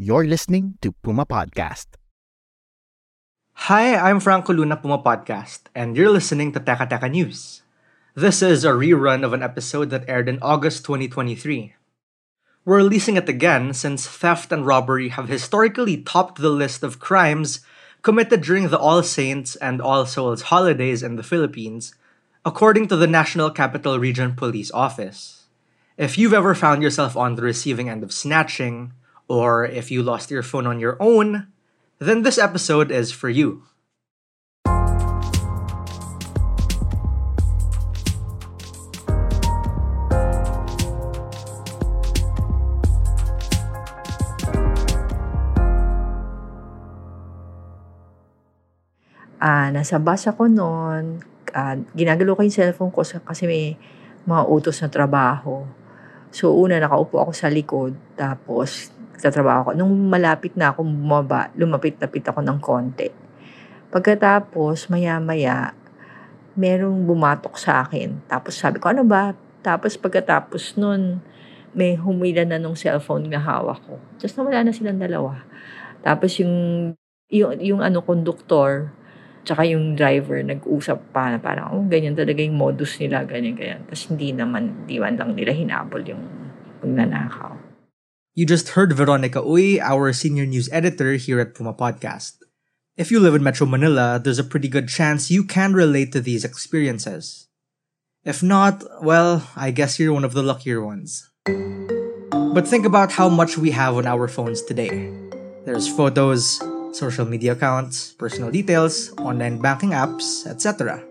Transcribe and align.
You're 0.00 0.30
listening 0.30 0.78
to 0.82 0.94
Puma 1.02 1.26
Podcast. 1.26 1.98
Hi, 3.66 3.98
I'm 3.98 4.20
Franco 4.20 4.54
Luna 4.54 4.76
Puma 4.76 5.02
Podcast, 5.02 5.74
and 5.74 5.96
you're 5.96 6.14
listening 6.14 6.52
to 6.52 6.60
Teka 6.60 6.86
Teka 6.86 7.10
News. 7.10 7.66
This 8.14 8.40
is 8.40 8.64
a 8.64 8.70
rerun 8.70 9.24
of 9.26 9.32
an 9.32 9.42
episode 9.42 9.90
that 9.90 10.06
aired 10.06 10.28
in 10.28 10.38
August 10.38 10.86
2023. 10.86 11.74
We're 12.64 12.76
releasing 12.76 13.16
it 13.16 13.28
again 13.28 13.74
since 13.74 14.06
theft 14.06 14.52
and 14.52 14.64
robbery 14.64 15.08
have 15.08 15.26
historically 15.26 15.96
topped 16.06 16.38
the 16.38 16.54
list 16.54 16.84
of 16.84 17.02
crimes 17.02 17.66
committed 18.02 18.42
during 18.42 18.68
the 18.68 18.78
All 18.78 19.02
Saints 19.02 19.56
and 19.56 19.82
All 19.82 20.06
Souls 20.06 20.54
holidays 20.54 21.02
in 21.02 21.16
the 21.16 21.26
Philippines, 21.26 21.96
according 22.44 22.86
to 22.86 22.94
the 22.94 23.10
National 23.10 23.50
Capital 23.50 23.98
Region 23.98 24.36
Police 24.36 24.70
Office. 24.70 25.50
If 25.96 26.16
you've 26.16 26.38
ever 26.38 26.54
found 26.54 26.84
yourself 26.84 27.16
on 27.16 27.34
the 27.34 27.42
receiving 27.42 27.90
end 27.90 28.04
of 28.04 28.12
snatching, 28.14 28.92
or 29.28 29.68
if 29.68 29.92
you 29.92 30.02
lost 30.02 30.32
your 30.32 30.42
phone 30.42 30.66
on 30.66 30.80
your 30.80 30.96
own, 30.98 31.46
then 32.00 32.24
this 32.24 32.40
episode 32.40 32.90
is 32.90 33.12
for 33.12 33.28
you. 33.28 33.62
Ah, 49.38 49.70
nasa 49.70 50.02
bus 50.02 50.26
ako 50.26 50.50
noon, 50.50 51.22
ah, 51.54 51.78
ginagalaw 51.94 52.34
ko 52.34 52.42
yung 52.42 52.50
cellphone 52.50 52.90
ko 52.90 53.06
kasi 53.06 53.46
may 53.46 53.78
mga 54.26 54.42
utos 54.50 54.82
na 54.82 54.90
trabaho. 54.90 55.62
So, 56.34 56.58
una 56.58 56.82
nakaupo 56.82 57.22
ako 57.22 57.32
sa 57.32 57.46
likod 57.46 57.94
tapos 58.18 58.97
nagtatrabaho 59.18 59.58
ako. 59.66 59.70
Nung 59.74 59.90
malapit 60.06 60.54
na 60.54 60.70
akong 60.70 60.86
bumaba, 60.86 61.50
lumapit-lapit 61.58 62.22
ako 62.30 62.38
ng 62.38 62.58
konti. 62.62 63.10
Pagkatapos, 63.90 64.86
maya-maya, 64.94 65.74
merong 66.54 67.02
bumatok 67.02 67.58
sa 67.58 67.82
akin. 67.82 68.22
Tapos 68.30 68.54
sabi 68.54 68.78
ko, 68.78 68.94
ano 68.94 69.02
ba? 69.02 69.34
Tapos 69.66 69.98
pagkatapos 69.98 70.78
nun, 70.78 71.18
may 71.74 71.98
humila 71.98 72.46
na 72.46 72.62
nung 72.62 72.78
cellphone 72.78 73.26
na 73.26 73.42
hawak 73.42 73.82
ko. 73.82 73.98
Tapos 74.22 74.38
nawala 74.38 74.62
na 74.62 74.70
silang 74.70 75.02
dalawa. 75.02 75.42
Tapos 76.06 76.38
yung, 76.38 76.54
yung, 77.26 77.58
yung 77.58 77.80
ano, 77.82 78.06
konduktor, 78.06 78.94
tsaka 79.42 79.66
yung 79.66 79.98
driver 79.98 80.46
nag-usap 80.46 81.10
pa 81.10 81.34
na 81.34 81.42
parang, 81.42 81.74
oh, 81.74 81.84
ganyan 81.90 82.14
talaga 82.14 82.38
yung 82.38 82.54
modus 82.54 83.02
nila, 83.02 83.26
ganyan, 83.26 83.58
ganyan. 83.58 83.82
Tapos 83.82 84.06
hindi 84.14 84.30
naman, 84.30 84.86
di 84.86 85.02
man 85.02 85.18
lang 85.18 85.34
nila 85.34 85.50
hinabol 85.50 86.06
yung 86.06 86.22
pagnanakaw. 86.78 87.57
You 88.38 88.46
just 88.46 88.78
heard 88.78 88.92
Veronica 88.92 89.42
Uy, 89.42 89.80
our 89.82 90.12
senior 90.12 90.46
news 90.46 90.70
editor 90.70 91.14
here 91.14 91.40
at 91.40 91.56
Puma 91.58 91.74
Podcast. 91.74 92.38
If 92.96 93.10
you 93.10 93.18
live 93.18 93.34
in 93.34 93.42
Metro 93.42 93.66
Manila, 93.66 94.20
there's 94.22 94.38
a 94.38 94.44
pretty 94.46 94.68
good 94.68 94.86
chance 94.86 95.28
you 95.28 95.42
can 95.42 95.72
relate 95.72 96.12
to 96.12 96.20
these 96.20 96.44
experiences. 96.44 97.48
If 98.22 98.40
not, 98.40 98.84
well, 99.02 99.42
I 99.56 99.72
guess 99.72 99.98
you're 99.98 100.12
one 100.12 100.22
of 100.22 100.34
the 100.34 100.44
luckier 100.44 100.80
ones. 100.80 101.28
But 102.30 102.62
think 102.68 102.86
about 102.86 103.10
how 103.10 103.28
much 103.28 103.58
we 103.58 103.72
have 103.72 103.96
on 103.96 104.06
our 104.06 104.28
phones 104.28 104.62
today. 104.62 105.10
There's 105.64 105.90
photos, 105.90 106.62
social 106.92 107.26
media 107.26 107.58
accounts, 107.58 108.12
personal 108.12 108.52
details, 108.52 109.10
online 109.18 109.58
banking 109.58 109.90
apps, 109.98 110.46
etc. 110.46 111.02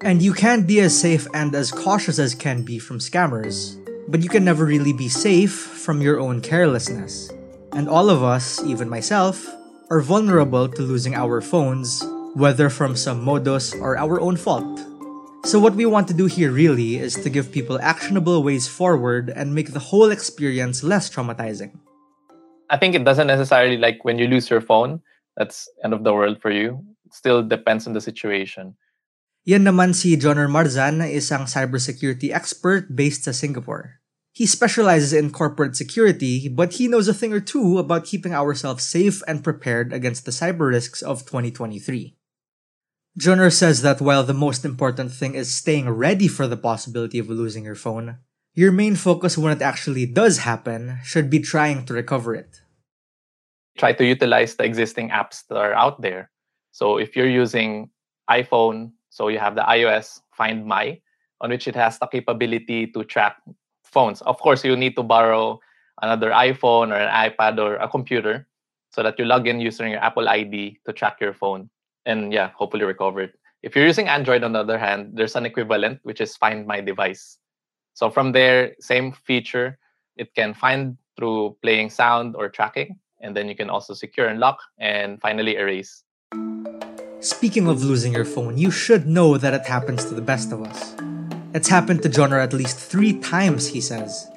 And 0.00 0.22
you 0.22 0.32
can 0.32 0.64
be 0.64 0.80
as 0.80 0.98
safe 0.98 1.28
and 1.34 1.54
as 1.54 1.70
cautious 1.70 2.18
as 2.18 2.34
can 2.34 2.62
be 2.64 2.78
from 2.78 3.00
scammers, 3.00 3.76
but 4.08 4.22
you 4.22 4.28
can 4.28 4.44
never 4.44 4.64
really 4.64 4.92
be 4.92 5.08
safe 5.08 5.52
from 5.52 6.00
your 6.00 6.20
own 6.20 6.40
carelessness. 6.40 7.30
And 7.72 7.88
all 7.88 8.10
of 8.10 8.22
us, 8.22 8.62
even 8.64 8.88
myself, 8.88 9.46
are 9.90 10.00
vulnerable 10.00 10.68
to 10.68 10.82
losing 10.82 11.14
our 11.14 11.40
phones, 11.40 12.04
whether 12.34 12.70
from 12.70 12.96
some 12.96 13.24
modus 13.24 13.74
or 13.74 13.96
our 13.96 14.20
own 14.20 14.36
fault. 14.36 14.80
So, 15.44 15.60
what 15.60 15.74
we 15.74 15.84
want 15.84 16.08
to 16.08 16.14
do 16.14 16.24
here 16.24 16.50
really 16.50 16.96
is 16.96 17.14
to 17.16 17.28
give 17.28 17.52
people 17.52 17.78
actionable 17.80 18.42
ways 18.42 18.66
forward 18.66 19.28
and 19.28 19.54
make 19.54 19.72
the 19.72 19.78
whole 19.78 20.10
experience 20.10 20.82
less 20.82 21.10
traumatizing. 21.10 21.76
I 22.70 22.78
think 22.78 22.94
it 22.94 23.04
doesn't 23.04 23.26
necessarily 23.26 23.76
like 23.76 24.04
when 24.04 24.18
you 24.18 24.26
lose 24.26 24.48
your 24.48 24.62
phone, 24.62 25.02
that's 25.36 25.68
end 25.84 25.92
of 25.92 26.02
the 26.02 26.14
world 26.14 26.40
for 26.40 26.50
you. 26.50 26.80
It 27.04 27.12
still 27.12 27.42
depends 27.42 27.86
on 27.86 27.92
the 27.92 28.00
situation. 28.00 28.74
Yan 29.44 29.68
naman 29.68 29.92
si 29.92 30.16
Joner 30.16 30.48
Marzan 30.48 31.04
na 31.04 31.08
isang 31.08 31.44
cybersecurity 31.44 32.32
expert 32.32 32.88
based 32.88 33.28
sa 33.28 33.32
Singapore. 33.36 34.00
He 34.32 34.48
specializes 34.48 35.12
in 35.12 35.30
corporate 35.30 35.76
security, 35.76 36.48
but 36.48 36.80
he 36.80 36.88
knows 36.88 37.06
a 37.06 37.14
thing 37.14 37.30
or 37.30 37.44
two 37.44 37.76
about 37.76 38.08
keeping 38.08 38.32
ourselves 38.32 38.88
safe 38.88 39.20
and 39.28 39.44
prepared 39.44 39.92
against 39.92 40.24
the 40.24 40.32
cyber 40.32 40.72
risks 40.72 41.04
of 41.04 41.28
2023. 41.28 42.16
Joner 43.20 43.52
says 43.52 43.84
that 43.84 44.00
while 44.00 44.24
the 44.24 44.34
most 44.34 44.64
important 44.64 45.12
thing 45.12 45.36
is 45.36 45.54
staying 45.54 45.92
ready 45.92 46.26
for 46.26 46.48
the 46.48 46.58
possibility 46.58 47.20
of 47.20 47.28
losing 47.28 47.68
your 47.68 47.78
phone, 47.78 48.18
your 48.56 48.72
main 48.72 48.96
focus 48.96 49.36
when 49.36 49.52
it 49.52 49.62
actually 49.62 50.08
does 50.08 50.38
happen 50.42 50.98
should 51.04 51.28
be 51.28 51.38
trying 51.38 51.84
to 51.84 51.92
recover 51.92 52.34
it. 52.34 52.64
Try 53.76 53.92
to 53.92 54.04
utilize 54.08 54.56
the 54.56 54.64
existing 54.64 55.10
apps 55.10 55.46
that 55.46 55.58
are 55.58 55.74
out 55.74 56.00
there. 56.00 56.32
So 56.72 56.96
if 56.96 57.14
you're 57.14 57.28
using 57.28 57.90
iPhone, 58.28 58.98
so 59.14 59.28
you 59.28 59.38
have 59.38 59.54
the 59.54 59.62
iOS 59.62 60.22
Find 60.34 60.66
My, 60.66 60.98
on 61.40 61.50
which 61.50 61.68
it 61.68 61.76
has 61.76 62.00
the 62.00 62.06
capability 62.08 62.88
to 62.88 63.04
track 63.04 63.36
phones. 63.84 64.20
Of 64.22 64.40
course, 64.40 64.64
you 64.64 64.74
need 64.74 64.96
to 64.96 65.04
borrow 65.04 65.60
another 66.02 66.30
iPhone 66.30 66.90
or 66.90 66.98
an 66.98 67.30
iPad 67.30 67.62
or 67.62 67.76
a 67.76 67.88
computer 67.88 68.48
so 68.90 69.04
that 69.04 69.16
you 69.16 69.24
log 69.24 69.46
in 69.46 69.60
using 69.60 69.92
your 69.92 70.02
Apple 70.02 70.28
ID 70.28 70.80
to 70.84 70.92
track 70.92 71.20
your 71.20 71.32
phone 71.32 71.70
and 72.06 72.32
yeah, 72.32 72.50
hopefully 72.56 72.84
recover 72.84 73.20
it. 73.20 73.38
If 73.62 73.76
you're 73.76 73.86
using 73.86 74.08
Android, 74.08 74.42
on 74.42 74.50
the 74.50 74.58
other 74.58 74.78
hand, 74.78 75.12
there's 75.14 75.36
an 75.36 75.46
equivalent 75.46 76.00
which 76.02 76.20
is 76.20 76.36
Find 76.36 76.66
My 76.66 76.80
Device. 76.80 77.38
So 77.94 78.10
from 78.10 78.32
there, 78.32 78.74
same 78.80 79.12
feature, 79.12 79.78
it 80.16 80.34
can 80.34 80.54
find 80.54 80.98
through 81.16 81.56
playing 81.62 81.90
sound 81.90 82.34
or 82.34 82.48
tracking, 82.48 82.98
and 83.20 83.36
then 83.36 83.48
you 83.48 83.54
can 83.54 83.70
also 83.70 83.94
secure 83.94 84.26
and 84.26 84.40
lock, 84.40 84.58
and 84.80 85.20
finally 85.20 85.54
erase. 85.54 86.02
Speaking 87.24 87.68
of 87.68 87.82
losing 87.82 88.12
your 88.12 88.26
phone, 88.26 88.58
you 88.58 88.70
should 88.70 89.06
know 89.06 89.38
that 89.38 89.54
it 89.54 89.64
happens 89.64 90.04
to 90.04 90.14
the 90.14 90.20
best 90.20 90.52
of 90.52 90.60
us. 90.60 90.94
It's 91.54 91.68
happened 91.68 92.02
to 92.02 92.10
Joner 92.10 92.38
at 92.38 92.52
least 92.52 92.78
three 92.78 93.18
times, 93.20 93.66
he 93.66 93.80
says. 93.80 94.30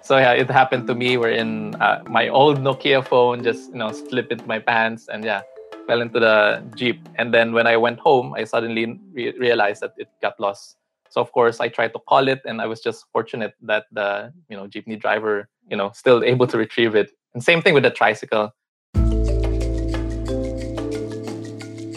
So 0.00 0.16
yeah, 0.16 0.32
it 0.32 0.50
happened 0.50 0.86
to 0.86 0.94
me 0.94 1.18
wherein 1.18 1.74
uh, 1.74 2.02
my 2.06 2.28
old 2.28 2.56
Nokia 2.56 3.06
phone 3.06 3.44
just 3.44 3.68
you 3.68 3.76
know 3.76 3.92
slipped 3.92 4.32
into 4.32 4.46
my 4.46 4.58
pants 4.58 5.08
and 5.12 5.22
yeah, 5.26 5.42
fell 5.86 6.00
into 6.00 6.18
the 6.18 6.64
jeep. 6.74 7.06
And 7.16 7.34
then 7.34 7.52
when 7.52 7.66
I 7.66 7.76
went 7.76 8.00
home, 8.00 8.32
I 8.32 8.44
suddenly 8.44 8.98
re- 9.12 9.36
realized 9.38 9.82
that 9.82 9.92
it 9.98 10.08
got 10.22 10.40
lost. 10.40 10.78
So 11.10 11.20
of 11.20 11.32
course, 11.32 11.60
I 11.60 11.68
tried 11.68 11.92
to 11.92 11.98
call 11.98 12.28
it, 12.28 12.40
and 12.46 12.62
I 12.62 12.66
was 12.66 12.80
just 12.80 13.04
fortunate 13.12 13.52
that 13.60 13.84
the 13.92 14.32
you 14.48 14.56
know 14.56 14.66
jeepney 14.68 14.98
driver 14.98 15.50
you 15.68 15.76
know 15.76 15.90
still 15.92 16.24
able 16.24 16.46
to 16.46 16.56
retrieve 16.56 16.96
it. 16.96 17.10
And 17.34 17.44
same 17.44 17.60
thing 17.60 17.74
with 17.74 17.82
the 17.82 17.90
tricycle. 17.90 18.54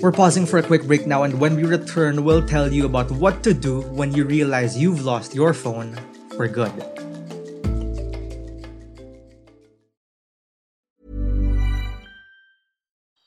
We're 0.06 0.12
pausing 0.12 0.46
for 0.46 0.60
a 0.60 0.62
quick 0.62 0.84
break 0.84 1.08
now, 1.08 1.24
and 1.24 1.40
when 1.40 1.56
we 1.56 1.64
return, 1.64 2.24
we'll 2.24 2.46
tell 2.46 2.72
you 2.72 2.86
about 2.86 3.10
what 3.10 3.42
to 3.42 3.56
do 3.56 3.82
when 3.82 4.14
you 4.14 4.24
realize 4.24 4.78
you've 4.78 5.04
lost 5.04 5.34
your 5.34 5.52
phone 5.52 5.98
for 6.38 6.48
good. 6.48 6.72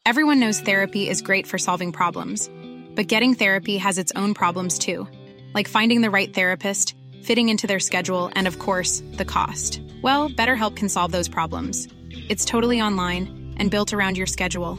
Everyone 0.06 0.38
knows 0.38 0.60
therapy 0.60 1.08
is 1.08 1.20
great 1.20 1.48
for 1.48 1.58
solving 1.58 1.90
problems, 1.90 2.48
but 2.94 3.08
getting 3.08 3.34
therapy 3.34 3.76
has 3.78 3.98
its 3.98 4.12
own 4.14 4.32
problems 4.32 4.78
too, 4.78 5.08
like 5.54 5.66
finding 5.66 6.00
the 6.00 6.12
right 6.12 6.32
therapist, 6.32 6.94
fitting 7.25 7.48
into 7.48 7.66
their 7.66 7.80
schedule, 7.80 8.30
and 8.34 8.46
of 8.46 8.60
course, 8.60 9.02
the 9.14 9.25
cost. 9.25 9.80
Well, 10.00 10.30
BetterHelp 10.30 10.76
can 10.76 10.88
solve 10.88 11.10
those 11.10 11.28
problems. 11.28 11.88
It's 12.28 12.44
totally 12.44 12.80
online 12.80 13.54
and 13.56 13.69
built 13.69 13.92
around 13.92 14.16
your 14.16 14.28
schedule. 14.28 14.78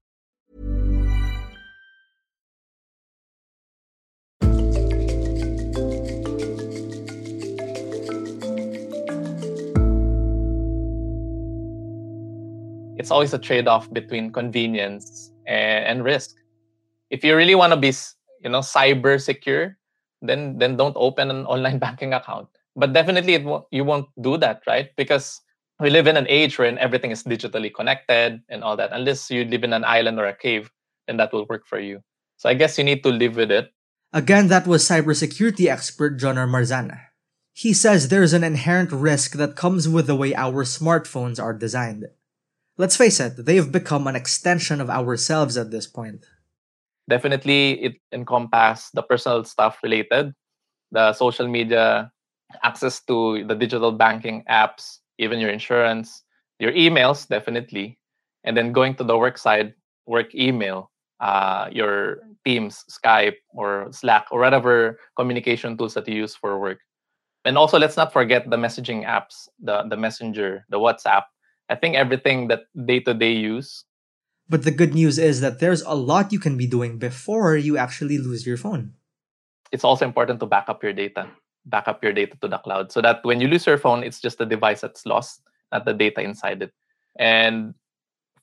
It's 13.11 13.19
always 13.19 13.33
a 13.33 13.39
trade-off 13.43 13.91
between 13.91 14.31
convenience 14.31 15.33
and, 15.45 15.83
and 15.83 16.03
risk. 16.05 16.37
If 17.09 17.25
you 17.25 17.35
really 17.35 17.55
want 17.55 17.73
to 17.73 17.77
be, 17.77 17.91
you 18.39 18.49
know, 18.49 18.63
cyber 18.63 19.19
secure, 19.19 19.75
then 20.21 20.57
then 20.59 20.77
don't 20.77 20.95
open 20.95 21.29
an 21.29 21.43
online 21.45 21.77
banking 21.85 22.13
account. 22.13 22.47
But 22.73 22.93
definitely, 22.93 23.33
it 23.33 23.43
won't, 23.43 23.65
you 23.69 23.83
won't 23.83 24.07
do 24.21 24.37
that, 24.37 24.63
right? 24.65 24.95
Because 24.95 25.41
we 25.81 25.89
live 25.89 26.07
in 26.07 26.15
an 26.15 26.25
age 26.29 26.57
wherein 26.57 26.77
everything 26.77 27.11
is 27.11 27.21
digitally 27.27 27.67
connected 27.67 28.39
and 28.47 28.63
all 28.63 28.77
that. 28.77 28.95
Unless 28.95 29.29
you 29.29 29.43
live 29.43 29.65
in 29.65 29.73
an 29.73 29.83
island 29.83 30.17
or 30.17 30.25
a 30.25 30.33
cave, 30.33 30.71
then 31.07 31.17
that 31.17 31.33
will 31.33 31.45
work 31.49 31.67
for 31.67 31.83
you. 31.83 31.99
So 32.37 32.47
I 32.47 32.53
guess 32.53 32.77
you 32.77 32.85
need 32.85 33.03
to 33.03 33.09
live 33.09 33.35
with 33.35 33.51
it. 33.51 33.73
Again, 34.13 34.47
that 34.47 34.67
was 34.67 34.87
cybersecurity 34.87 35.67
expert 35.67 36.17
Jonar 36.17 36.47
Marzana. 36.47 37.11
He 37.51 37.73
says 37.73 38.07
there's 38.07 38.31
an 38.31 38.45
inherent 38.45 38.93
risk 38.93 39.33
that 39.35 39.57
comes 39.57 39.89
with 39.89 40.07
the 40.07 40.15
way 40.15 40.33
our 40.33 40.63
smartphones 40.63 41.43
are 41.43 41.51
designed. 41.51 42.07
Let's 42.77 42.97
face 42.97 43.19
it, 43.19 43.45
they've 43.45 43.71
become 43.71 44.07
an 44.07 44.15
extension 44.15 44.81
of 44.81 44.89
ourselves 44.89 45.57
at 45.57 45.71
this 45.71 45.87
point. 45.87 46.25
Definitely, 47.09 47.83
it 47.83 47.95
encompasses 48.11 48.89
the 48.93 49.03
personal 49.03 49.43
stuff 49.43 49.79
related, 49.83 50.33
the 50.91 51.13
social 51.13 51.47
media, 51.47 52.11
access 52.63 53.01
to 53.05 53.45
the 53.45 53.55
digital 53.55 53.91
banking 53.91 54.43
apps, 54.49 54.99
even 55.17 55.39
your 55.39 55.49
insurance, 55.49 56.23
your 56.59 56.71
emails, 56.71 57.27
definitely, 57.27 57.97
and 58.43 58.55
then 58.55 58.71
going 58.71 58.95
to 58.95 59.03
the 59.03 59.17
work 59.17 59.37
side, 59.37 59.73
work 60.05 60.33
email, 60.33 60.91
uh, 61.19 61.69
your 61.71 62.19
Teams, 62.45 62.83
Skype, 62.89 63.35
or 63.53 63.87
Slack, 63.91 64.25
or 64.31 64.39
whatever 64.39 64.97
communication 65.15 65.77
tools 65.77 65.93
that 65.93 66.07
you 66.07 66.15
use 66.15 66.35
for 66.35 66.59
work. 66.59 66.79
And 67.45 67.57
also, 67.57 67.77
let's 67.77 67.97
not 67.97 68.11
forget 68.13 68.49
the 68.49 68.57
messaging 68.57 69.05
apps, 69.05 69.47
the 69.59 69.83
the 69.89 69.97
Messenger, 69.97 70.65
the 70.69 70.79
WhatsApp. 70.79 71.23
I 71.71 71.75
think 71.75 71.95
everything 71.95 72.49
that 72.49 72.67
day 72.85 72.99
to 73.01 73.13
day 73.15 73.31
use. 73.33 73.85
But 74.49 74.63
the 74.65 74.71
good 74.71 74.93
news 74.93 75.17
is 75.17 75.39
that 75.39 75.59
there's 75.59 75.81
a 75.83 75.95
lot 75.95 76.33
you 76.33 76.39
can 76.39 76.57
be 76.57 76.67
doing 76.67 76.99
before 76.99 77.55
you 77.55 77.77
actually 77.77 78.17
lose 78.19 78.45
your 78.45 78.57
phone. 78.57 78.93
it's 79.71 79.83
also 79.83 80.05
important 80.05 80.39
to 80.39 80.45
back 80.45 80.67
up 80.69 80.83
your 80.83 80.93
data 80.93 81.27
back 81.65 81.87
up 81.87 82.03
your 82.03 82.13
data 82.13 82.35
to 82.41 82.47
the 82.47 82.57
cloud 82.57 82.91
so 82.91 83.01
that 83.01 83.23
when 83.23 83.39
you 83.39 83.47
lose 83.47 83.65
your 83.65 83.77
phone 83.77 84.03
it's 84.03 84.19
just 84.19 84.37
the 84.37 84.45
device 84.45 84.81
that's 84.81 85.05
lost 85.05 85.41
not 85.71 85.85
the 85.85 85.93
data 85.93 86.21
inside 86.21 86.61
it. 86.61 86.73
And 87.19 87.73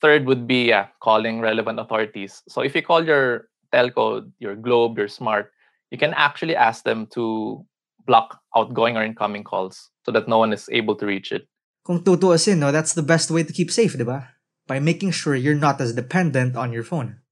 third 0.00 0.26
would 0.26 0.46
be 0.46 0.68
yeah, 0.68 0.88
calling 1.02 1.40
relevant 1.40 1.80
authorities. 1.80 2.42
So 2.48 2.62
if 2.62 2.74
you 2.74 2.82
call 2.82 3.04
your 3.04 3.48
telco 3.74 4.30
your 4.38 4.56
globe 4.56 4.96
your 4.96 5.08
smart 5.08 5.52
you 5.90 5.98
can 5.98 6.14
actually 6.14 6.56
ask 6.56 6.84
them 6.84 7.06
to 7.08 7.64
block 8.06 8.40
outgoing 8.56 8.96
or 8.96 9.04
incoming 9.04 9.44
calls 9.44 9.90
so 10.04 10.12
that 10.12 10.28
no 10.28 10.38
one 10.38 10.52
is 10.52 10.68
able 10.72 10.96
to 10.96 11.06
reach 11.06 11.32
it 11.32 11.46
Kung 11.88 12.04
tutuusin, 12.04 12.60
no, 12.60 12.68
that's 12.68 12.92
the 12.92 13.00
best 13.00 13.32
way 13.32 13.40
to 13.42 13.52
keep 13.52 13.72
safe, 13.72 13.96
di 13.96 14.04
ba? 14.04 14.36
By 14.68 14.76
making 14.76 15.16
sure 15.16 15.32
you're 15.32 15.56
not 15.56 15.80
as 15.80 15.96
dependent 15.96 16.52
on 16.52 16.68
your 16.68 16.84
phone. 16.84 17.24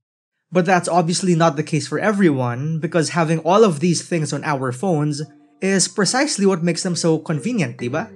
But 0.49 0.65
that's 0.65 0.89
obviously 0.89 1.37
not 1.37 1.61
the 1.61 1.63
case 1.63 1.85
for 1.85 2.01
everyone 2.01 2.81
because 2.81 3.13
having 3.13 3.45
all 3.45 3.69
of 3.69 3.85
these 3.85 4.01
things 4.01 4.33
on 4.33 4.41
our 4.49 4.73
phones 4.73 5.21
is 5.61 5.93
precisely 5.93 6.49
what 6.49 6.65
makes 6.65 6.83
them 6.83 6.97
so 6.97 7.21
convenient, 7.21 7.77
di 7.77 7.93
ba? 7.93 8.09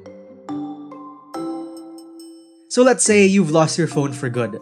So 2.73 2.81
let's 2.81 3.05
say 3.05 3.29
you've 3.29 3.53
lost 3.53 3.77
your 3.77 3.93
phone 3.93 4.17
for 4.17 4.33
good. 4.33 4.57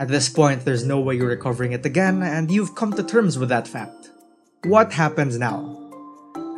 At 0.00 0.08
this 0.08 0.32
point, 0.32 0.64
there's 0.64 0.88
no 0.88 0.98
way 0.98 1.20
you're 1.20 1.28
recovering 1.28 1.72
it 1.76 1.84
again, 1.84 2.22
and 2.22 2.50
you've 2.50 2.74
come 2.74 2.96
to 2.96 3.04
terms 3.04 3.36
with 3.36 3.50
that 3.50 3.68
fact. 3.68 4.08
What 4.64 4.96
happens 4.96 5.36
now? 5.36 5.60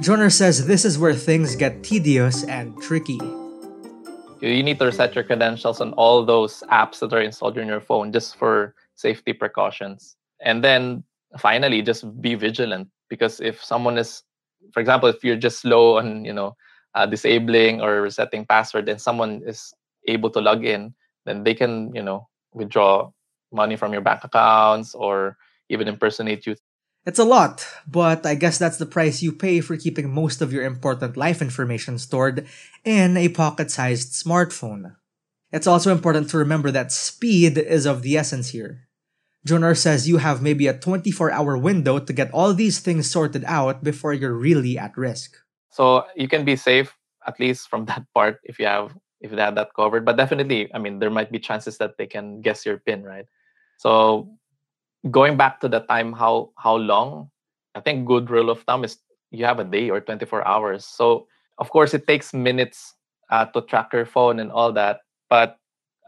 Joner 0.01 0.31
says 0.31 0.71
this 0.71 0.85
is 0.85 0.95
where 0.97 1.15
things 1.15 1.57
get 1.57 1.83
tedious 1.83 2.45
and 2.45 2.81
tricky. 2.81 3.19
You 4.47 4.63
need 4.63 4.79
to 4.79 4.87
reset 4.87 5.15
your 5.15 5.25
credentials 5.25 5.81
on 5.81 5.93
all 5.95 6.25
those 6.25 6.63
apps 6.71 7.01
that 7.01 7.13
are 7.13 7.21
installed 7.21 7.59
on 7.59 7.67
your 7.67 7.81
phone 7.81 8.13
just 8.13 8.37
for 8.37 8.75
safety 8.95 9.33
precautions. 9.33 10.17
And 10.41 10.63
then 10.63 11.05
finally, 11.39 11.83
just 11.83 12.21
be 12.21 12.35
vigilant 12.35 12.89
because 13.09 13.41
if 13.41 13.63
someone 13.63 13.99
is, 13.99 14.23
for 14.73 14.81
example, 14.81 15.09
if 15.09 15.23
you're 15.23 15.37
just 15.37 15.61
slow 15.61 15.99
on, 15.99 16.25
you 16.25 16.33
know, 16.33 16.57
uh, 16.95 17.07
disabling 17.07 17.81
or 17.81 18.03
resetting 18.03 18.47
password, 18.47 18.89
and 18.89 19.01
someone 19.01 19.43
is 19.47 19.73
able 20.07 20.31
to 20.31 20.41
log 20.41 20.65
in, 20.65 20.95
then 21.27 21.43
they 21.45 21.55
can, 21.55 21.95
you 21.95 22.03
know, 22.03 22.29
withdraw 22.53 23.11
money 23.53 23.77
from 23.77 23.93
your 23.93 24.03
bank 24.03 24.23
accounts 24.25 24.95
or 24.95 25.37
even 25.69 25.89
impersonate 25.89 26.47
you 26.47 26.55
It's 27.07 27.19
a 27.19 27.25
lot, 27.25 27.67
but 27.87 28.25
I 28.25 28.35
guess 28.35 28.57
that's 28.57 28.79
the 28.79 28.87
price 28.87 29.23
you 29.23 29.33
pay 29.33 29.61
for 29.61 29.77
keeping 29.77 30.09
most 30.13 30.41
of 30.41 30.53
your 30.53 30.65
important 30.65 31.17
life 31.17 31.43
information 31.43 31.99
stored 31.99 32.47
in 32.85 33.17
a 33.17 33.29
pocket 33.29 33.71
sized 33.71 34.13
smartphone. 34.13 34.97
It's 35.53 35.67
also 35.67 35.93
important 35.93 36.31
to 36.31 36.39
remember 36.39 36.71
that 36.71 36.93
speed 36.93 37.59
is 37.59 37.85
of 37.87 38.03
the 38.03 38.17
essence 38.17 38.51
here. 38.51 38.89
Jonar 39.47 39.77
says 39.77 40.09
you 40.09 40.17
have 40.19 40.41
maybe 40.41 40.67
a 40.67 40.73
24 40.79 41.31
hour 41.31 41.59
window 41.59 41.99
to 41.99 42.13
get 42.13 42.33
all 42.33 42.55
these 42.55 42.81
things 42.81 43.11
sorted 43.11 43.45
out 43.45 43.85
before 43.85 44.15
you're 44.15 44.33
really 44.35 44.79
at 44.79 44.97
risk. 44.97 45.37
so 45.71 46.05
you 46.17 46.29
can 46.29 46.45
be 46.45 46.57
safe 46.57 46.95
at 47.27 47.39
least 47.41 47.69
from 47.69 47.85
that 47.91 48.05
part 48.15 48.39
if 48.45 48.59
you 48.59 48.67
have 48.67 48.95
if 49.21 49.31
you 49.33 49.39
have 49.39 49.55
that 49.57 49.75
covered 49.75 50.05
but 50.05 50.17
definitely 50.17 50.71
i 50.75 50.79
mean 50.79 50.99
there 51.01 51.11
might 51.11 51.33
be 51.33 51.39
chances 51.39 51.79
that 51.79 51.99
they 51.99 52.07
can 52.07 52.41
guess 52.41 52.65
your 52.65 52.79
pin 52.79 53.03
right 53.03 53.27
so 53.79 54.29
going 55.11 55.37
back 55.37 55.61
to 55.61 55.69
the 55.69 55.81
time 55.81 56.13
how 56.13 56.51
how 56.57 56.75
long 56.77 57.31
i 57.75 57.81
think 57.81 58.07
good 58.07 58.31
rule 58.31 58.51
of 58.51 58.63
thumb 58.63 58.85
is 58.85 58.99
you 59.35 59.45
have 59.45 59.59
a 59.59 59.65
day 59.65 59.91
or 59.91 60.01
24 60.01 60.47
hours. 60.47 60.87
So 60.87 61.27
of 61.59 61.71
course 61.71 61.93
it 61.93 62.07
takes 62.07 62.33
minutes 62.33 62.95
uh, 63.31 63.47
to 63.47 63.63
track 63.63 63.93
your 63.93 64.07
phone 64.07 64.39
and 64.39 64.51
all 64.51 64.73
that 64.73 65.01
but 65.29 65.59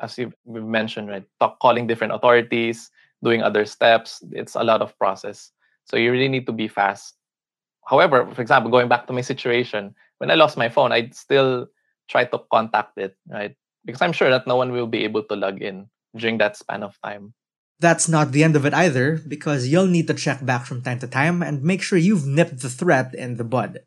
as 0.01 0.19
you 0.19 0.33
we've 0.45 0.63
mentioned 0.63 1.09
right 1.09 1.25
talk, 1.41 1.59
calling 1.61 1.87
different 1.87 2.13
authorities 2.13 2.91
doing 3.25 3.43
other 3.43 3.65
steps 3.65 4.23
it's 4.33 4.55
a 4.55 4.63
lot 4.63 4.83
of 4.83 4.97
process. 4.99 5.51
So 5.85 5.97
you 5.97 6.11
really 6.11 6.29
need 6.29 6.47
to 6.47 6.53
be 6.53 6.69
fast. 6.69 7.15
However 7.87 8.27
for 8.33 8.43
example 8.43 8.71
going 8.71 8.89
back 8.89 9.07
to 9.07 9.13
my 9.13 9.23
situation 9.23 9.95
when 10.19 10.31
i 10.31 10.35
lost 10.35 10.57
my 10.57 10.69
phone 10.69 10.93
i'd 10.93 11.15
still 11.15 11.67
try 12.09 12.25
to 12.25 12.39
contact 12.53 12.99
it 12.99 13.17
right? 13.29 13.55
Because 13.85 14.03
i'm 14.03 14.13
sure 14.13 14.31
that 14.31 14.47
no 14.47 14.57
one 14.57 14.73
will 14.73 14.87
be 14.87 15.05
able 15.05 15.23
to 15.25 15.35
log 15.35 15.63
in 15.63 15.89
during 16.17 16.39
that 16.39 16.57
span 16.57 16.83
of 16.83 16.99
time 17.03 17.35
That's 17.79 18.09
not 18.09 18.33
the 18.33 18.43
end 18.43 18.57
of 18.57 18.65
it 18.65 18.73
either, 18.73 19.21
because 19.29 19.69
you'll 19.69 19.87
need 19.87 20.07
to 20.09 20.15
check 20.15 20.45
back 20.45 20.65
from 20.65 20.83
time 20.83 20.99
to 21.01 21.07
time 21.07 21.43
and 21.43 21.63
make 21.63 21.83
sure 21.83 21.99
you've 21.99 22.27
nipped 22.27 22.61
the 22.61 22.71
threat 22.71 23.15
in 23.15 23.37
the 23.37 23.45
bud. 23.45 23.81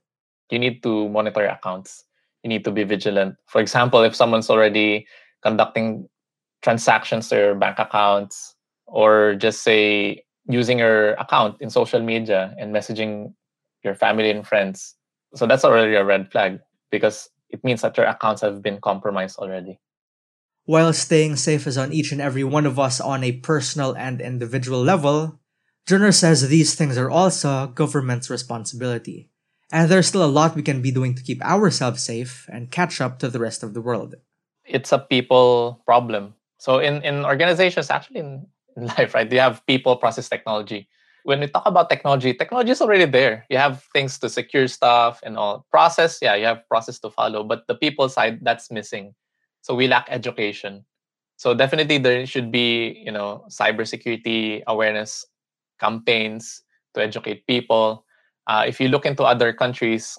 you 0.52 0.60
need 0.60 0.82
to 0.84 1.10
monitor 1.10 1.42
your 1.42 1.52
accounts. 1.52 2.06
You 2.44 2.50
need 2.50 2.64
to 2.66 2.72
be 2.72 2.84
vigilant. 2.84 3.36
For 3.48 3.62
example, 3.62 4.02
if 4.04 4.16
someone's 4.16 4.50
already 4.50 5.08
conducting 5.44 6.10
transactions 6.62 7.30
to 7.30 7.36
your 7.36 7.56
bank 7.56 7.80
accounts, 7.80 8.56
or 8.88 9.36
just 9.36 9.62
say 9.62 10.24
using 10.48 10.80
your 10.80 11.14
account 11.14 11.62
in 11.62 11.70
social 11.70 12.02
media 12.02 12.56
and 12.58 12.74
messaging 12.74 13.34
your 13.84 13.96
family 13.96 14.32
and 14.32 14.48
friends, 14.48 14.96
so 15.36 15.46
that's 15.46 15.64
already 15.64 15.96
a 15.96 16.04
red 16.04 16.32
flag 16.32 16.60
because 16.92 17.30
it 17.50 17.64
means 17.64 17.82
that 17.82 17.98
your 17.98 18.08
accounts 18.08 18.42
have 18.42 18.62
been 18.62 18.80
compromised 18.82 19.38
already. 19.38 19.80
While 20.70 20.94
staying 20.94 21.38
safe 21.38 21.66
is 21.66 21.80
on 21.80 21.92
each 21.92 22.12
and 22.12 22.22
every 22.22 22.44
one 22.44 22.68
of 22.68 22.78
us 22.78 23.02
on 23.02 23.24
a 23.24 23.32
personal 23.42 23.98
and 23.98 24.22
individual 24.22 24.84
level, 24.84 25.42
Joner 25.88 26.12
says 26.12 26.46
these 26.46 26.76
things 26.76 26.96
are 26.96 27.10
also 27.10 27.74
government's 27.74 28.30
responsibility. 28.30 29.32
And 29.72 29.90
there's 29.90 30.06
still 30.06 30.24
a 30.24 30.30
lot 30.30 30.54
we 30.54 30.62
can 30.62 30.84
be 30.84 30.92
doing 30.92 31.16
to 31.16 31.24
keep 31.24 31.42
ourselves 31.42 32.04
safe 32.04 32.46
and 32.54 32.70
catch 32.70 33.02
up 33.02 33.18
to 33.18 33.30
the 33.30 33.40
rest 33.40 33.64
of 33.64 33.74
the 33.74 33.82
world. 33.82 34.14
It's 34.64 34.92
a 34.92 35.00
people 35.00 35.82
problem. 35.88 36.36
So 36.60 36.78
in, 36.78 37.02
in 37.02 37.26
organizations, 37.26 37.90
actually 37.90 38.20
in, 38.20 38.46
in 38.78 38.86
life, 38.94 39.16
right, 39.16 39.26
you 39.26 39.40
have 39.40 39.66
people 39.66 39.96
process 39.96 40.30
technology. 40.30 40.88
when 41.24 41.40
we 41.40 41.48
talk 41.48 41.66
about 41.66 41.90
technology, 41.90 42.34
technology 42.34 42.72
is 42.72 42.82
already 42.82 43.06
there. 43.06 43.46
You 43.50 43.58
have 43.58 43.84
things 43.94 44.18
to 44.20 44.30
secure 44.30 44.68
stuff 44.68 45.20
and 45.24 45.38
all. 45.38 45.66
Process, 45.72 46.20
yeah, 46.22 46.36
you 46.36 46.46
have 46.46 46.62
process 46.68 47.00
to 47.00 47.10
follow, 47.10 47.44
but 47.44 47.66
the 47.68 47.76
people 47.76 48.10
side 48.10 48.40
that's 48.42 48.72
missing. 48.72 49.14
So 49.62 49.76
we 49.76 49.88
lack 49.88 50.08
education. 50.10 50.86
So 51.38 51.54
definitely 51.54 51.98
there 51.98 52.26
should 52.26 52.52
be, 52.52 53.02
you 53.06 53.12
know, 53.12 53.46
cybersecurity 53.50 54.64
awareness 54.68 55.26
campaigns 55.80 56.64
to 56.96 57.02
educate 57.04 57.48
people. 57.48 58.06
Uh, 58.48 58.66
if 58.68 58.80
you 58.80 58.90
look 58.90 59.06
into 59.06 59.24
other 59.24 59.54
countries, 59.54 60.18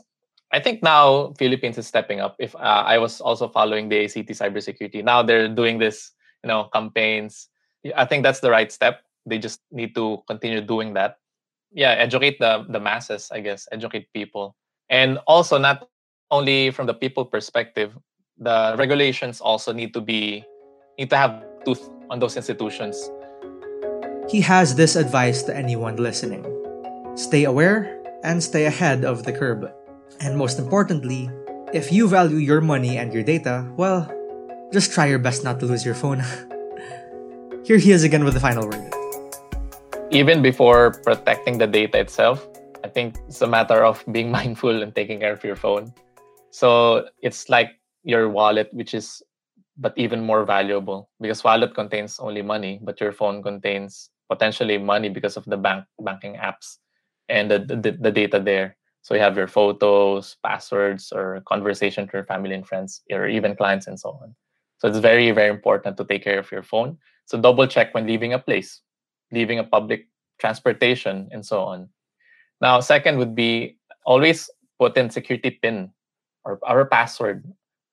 I 0.53 0.61
think 0.61 0.83
now 0.83 1.33
Philippines 1.39 1.79
is 1.79 1.87
stepping 1.87 2.21
up. 2.21 2.37
If 2.39 2.57
uh, 2.57 2.85
I 2.87 2.99
was 2.99 3.21
also 3.21 3.49
following 3.49 3.89
the 3.89 4.05
ACT 4.05 4.31
cybersecurity, 4.31 5.05
now 5.05 5.23
they're 5.23 5.49
doing 5.49 5.79
this, 5.79 6.13
you 6.43 6.49
know, 6.49 6.69
campaigns. 6.73 7.49
I 7.97 8.05
think 8.05 8.23
that's 8.23 8.41
the 8.41 8.51
right 8.51 8.71
step 8.73 9.03
they 9.27 9.39
just 9.39 9.61
need 9.71 9.95
to 9.95 10.23
continue 10.27 10.61
doing 10.61 10.95
that 10.95 11.19
yeah 11.73 11.91
educate 11.93 12.39
the 12.41 12.67
the 12.69 12.81
masses 12.81 13.31
i 13.33 13.41
guess 13.41 13.69
educate 13.73 14.13
people 14.13 14.57
and 14.89 15.19
also 15.27 15.59
not 15.59 15.89
only 16.31 16.71
from 16.71 16.87
the 16.87 16.95
people 16.95 17.25
perspective 17.25 17.97
the 18.41 18.75
regulations 18.79 19.41
also 19.41 19.73
need 19.73 19.93
to 19.93 20.01
be 20.01 20.45
need 20.99 21.11
to 21.11 21.17
have 21.17 21.45
tooth 21.65 21.91
on 22.09 22.19
those 22.19 22.37
institutions. 22.37 22.97
He 24.29 24.41
has 24.41 24.75
this 24.75 24.97
advice 24.97 25.43
to 25.45 25.57
anyone 25.57 25.97
listening. 25.97 26.45
Stay 27.17 27.45
aware 27.45 28.01
and 28.25 28.43
stay 28.43 28.65
ahead 28.65 29.05
of 29.05 29.25
the 29.25 29.33
curve. 29.33 29.69
And 30.21 30.37
most 30.37 30.59
importantly 30.59 31.31
if 31.73 31.93
you 31.93 32.09
value 32.09 32.39
your 32.39 32.61
money 32.61 32.99
and 32.99 33.15
your 33.15 33.23
data 33.23 33.63
well 33.77 34.11
just 34.73 34.93
try 34.93 35.07
your 35.07 35.19
best 35.19 35.45
not 35.45 35.61
to 35.61 35.67
lose 35.67 35.85
your 35.85 35.95
phone. 35.95 36.21
Here 37.65 37.77
he 37.77 37.93
is 37.93 38.05
again 38.05 38.25
with 38.25 38.35
the 38.35 38.41
final 38.41 38.65
word. 38.65 38.95
Even 40.11 40.43
before 40.43 40.99
protecting 41.05 41.59
the 41.59 41.67
data 41.67 41.99
itself, 41.99 42.49
I 42.83 42.89
think 42.89 43.19
it's 43.29 43.43
a 43.43 43.47
matter 43.47 43.85
of 43.85 44.03
being 44.11 44.31
mindful 44.39 44.83
and 44.83 44.95
taking 44.95 45.21
care 45.21 45.33
of 45.33 45.45
your 45.45 45.57
phone. 45.57 45.93
So 46.51 47.07
it's 47.23 47.49
like 47.49 47.80
your 48.05 48.29
wallet, 48.29 48.73
which 48.73 48.95
is 48.95 49.23
but 49.79 49.95
even 49.97 50.21
more 50.21 50.45
valuable 50.45 51.09
because 51.21 51.43
wallet 51.43 51.75
contains 51.75 52.19
only 52.21 52.43
money, 52.43 52.81
but 52.83 53.01
your 53.01 53.13
phone 53.13 53.43
contains 53.43 54.11
potentially 54.29 54.79
money 54.79 55.09
because 55.09 55.37
of 55.37 55.45
the 55.47 55.57
bank 55.57 55.85
banking 56.01 56.35
apps 56.37 56.77
and 57.29 57.51
the, 57.51 57.59
the, 57.59 57.93
the 57.93 58.11
data 58.11 58.39
there. 58.39 58.77
So 59.03 59.15
you 59.15 59.21
have 59.21 59.37
your 59.37 59.49
photos, 59.49 60.37
passwords, 60.45 61.13
or 61.13 61.43
conversation 61.47 62.07
to 62.07 62.13
your 62.13 62.25
family 62.25 62.55
and 62.55 62.67
friends, 62.67 63.01
or 63.11 63.27
even 63.27 63.57
clients 63.57 63.87
and 63.87 63.99
so 63.99 64.11
on. 64.23 64.35
So 64.79 64.89
it's 64.89 64.99
very, 64.99 65.31
very 65.31 65.49
important 65.51 65.97
to 65.97 66.05
take 66.05 66.23
care 66.23 66.39
of 66.39 66.51
your 66.53 66.63
phone. 66.63 66.99
So 67.25 67.41
double 67.41 67.67
check 67.67 67.95
when 67.95 68.07
leaving 68.07 68.35
a 68.35 68.39
place 68.39 68.83
leaving 69.33 69.59
a 69.59 69.65
public 69.65 70.09
transportation, 70.39 71.29
and 71.33 71.45
so 71.45 71.63
on. 71.63 71.89
Now, 72.61 72.81
second 72.81 73.19
would 73.19 73.35
be 73.35 73.77
always 74.05 74.51
put 74.79 74.97
in 74.97 75.11
security 75.11 75.51
pin 75.51 75.91
or 76.45 76.59
our 76.65 76.85
password 76.85 77.45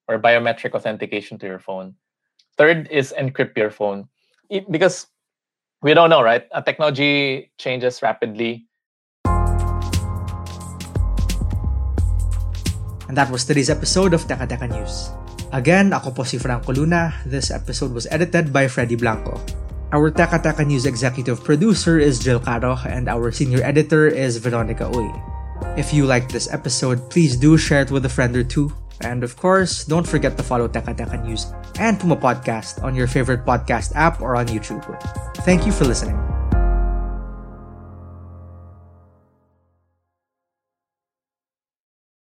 or 0.08 0.18
biometric 0.18 0.74
authentication 0.74 1.38
to 1.38 1.46
your 1.46 1.60
phone. 1.60 1.96
Third 2.58 2.88
is 2.90 3.14
encrypt 3.14 3.56
your 3.56 3.70
phone 3.70 4.08
it, 4.50 4.70
because 4.72 5.08
we 5.82 5.94
don't 5.94 6.10
know, 6.10 6.24
right? 6.24 6.48
A 6.52 6.62
technology 6.62 7.52
changes 7.58 8.02
rapidly. 8.02 8.66
And 13.08 13.16
that 13.16 13.32
was 13.32 13.46
today's 13.46 13.70
episode 13.70 14.14
of 14.14 14.28
Teka 14.28 14.48
Teka 14.48 14.68
News. 14.68 15.12
Again, 15.56 15.94
ako 15.96 16.12
po 16.12 16.24
si 16.28 16.36
Franco 16.36 16.76
Luna. 16.76 17.16
This 17.24 17.52
episode 17.52 17.96
was 17.96 18.04
edited 18.12 18.52
by 18.52 18.68
Freddy 18.68 19.00
Blanco. 19.00 19.40
Our 19.96 20.12
Teka 20.12 20.44
Teka 20.44 20.68
News 20.68 20.84
executive 20.84 21.40
producer 21.40 21.96
is 21.96 22.20
Jill 22.20 22.44
Caro, 22.44 22.76
and 22.84 23.08
our 23.08 23.32
senior 23.32 23.64
editor 23.64 24.12
is 24.12 24.36
Veronica 24.44 24.92
Uy. 24.92 25.08
If 25.80 25.96
you 25.96 26.04
liked 26.04 26.36
this 26.36 26.52
episode, 26.52 27.00
please 27.08 27.40
do 27.40 27.56
share 27.56 27.88
it 27.88 27.92
with 27.92 28.04
a 28.04 28.12
friend 28.12 28.36
or 28.36 28.44
two. 28.44 28.76
And 29.02 29.24
of 29.24 29.38
course, 29.38 29.86
don't 29.86 30.08
forget 30.08 30.38
to 30.38 30.44
follow 30.44 30.68
Teka 30.68 30.98
Teka 30.98 31.24
News 31.24 31.54
and 31.80 32.00
Puma 32.00 32.18
Podcast 32.18 32.82
on 32.84 32.96
your 32.96 33.08
favorite 33.08 33.46
podcast 33.46 33.94
app 33.96 34.22
or 34.22 34.36
on 34.36 34.48
YouTube. 34.48 34.82
Thank 35.46 35.66
you 35.66 35.72
for 35.72 35.86
listening. 35.86 36.18